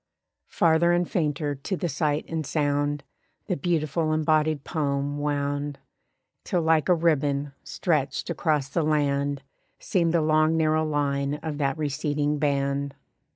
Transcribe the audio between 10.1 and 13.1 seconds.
the long narrow line of that receding band.